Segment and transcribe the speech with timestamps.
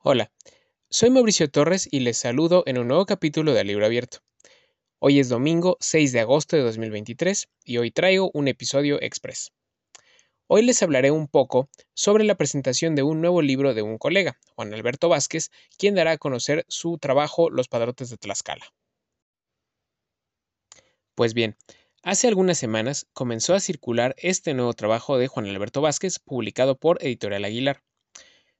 [0.00, 0.30] Hola,
[0.90, 4.18] soy Mauricio Torres y les saludo en un nuevo capítulo de Libro Abierto.
[5.00, 9.50] Hoy es domingo 6 de agosto de 2023 y hoy traigo un episodio express.
[10.46, 14.38] Hoy les hablaré un poco sobre la presentación de un nuevo libro de un colega,
[14.54, 18.72] Juan Alberto Vázquez, quien dará a conocer su trabajo Los Padrotes de Tlaxcala.
[21.16, 21.56] Pues bien,
[22.04, 27.02] hace algunas semanas comenzó a circular este nuevo trabajo de Juan Alberto Vázquez, publicado por
[27.02, 27.82] Editorial Aguilar.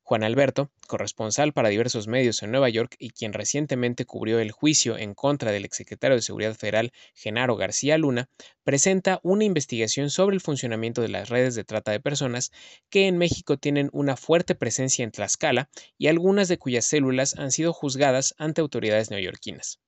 [0.08, 4.96] Juan Alberto, corresponsal para diversos medios en Nueva York y quien recientemente cubrió el juicio
[4.96, 8.30] en contra del exsecretario de Seguridad Federal Genaro García Luna,
[8.64, 12.52] presenta una investigación sobre el funcionamiento de las redes de trata de personas
[12.88, 17.52] que en México tienen una fuerte presencia en Tlaxcala y algunas de cuyas células han
[17.52, 19.78] sido juzgadas ante autoridades neoyorquinas.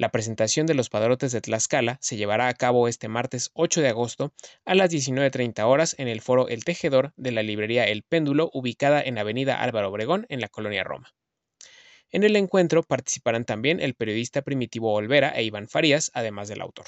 [0.00, 3.88] La presentación de los padrotes de Tlaxcala se llevará a cabo este martes 8 de
[3.88, 4.32] agosto
[4.64, 9.02] a las 19.30 horas en el foro El Tejedor de la librería El Péndulo, ubicada
[9.02, 11.12] en Avenida Álvaro Obregón, en la colonia Roma.
[12.08, 16.86] En el encuentro participarán también el periodista Primitivo Olvera e Iván Farías, además del autor.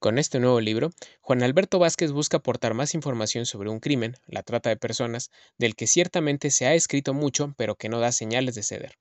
[0.00, 4.42] Con este nuevo libro, Juan Alberto Vázquez busca aportar más información sobre un crimen, la
[4.42, 8.56] trata de personas, del que ciertamente se ha escrito mucho, pero que no da señales
[8.56, 8.98] de ceder.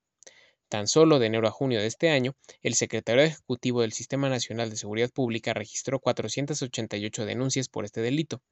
[0.70, 4.70] Tan solo de enero a junio de este año, el secretario ejecutivo del Sistema Nacional
[4.70, 8.44] de Seguridad Pública registró 488 denuncias por este delito.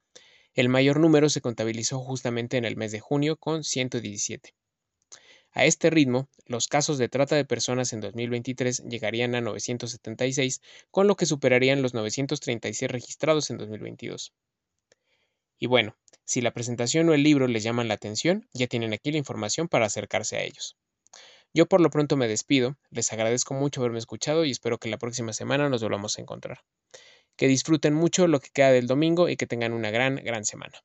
[0.56, 4.56] El mayor número se contabilizó justamente en el mes de junio con 117.
[5.52, 11.06] A este ritmo, los casos de trata de personas en 2023 llegarían a 976, con
[11.06, 14.34] lo que superarían los 936 registrados en 2022.
[15.60, 19.12] Y bueno, si la presentación o el libro les llaman la atención, ya tienen aquí
[19.12, 20.76] la información para acercarse a ellos.
[21.58, 25.00] Yo por lo pronto me despido, les agradezco mucho haberme escuchado y espero que la
[25.00, 26.60] próxima semana nos volvamos a encontrar.
[27.36, 30.84] Que disfruten mucho lo que queda del domingo y que tengan una gran, gran semana.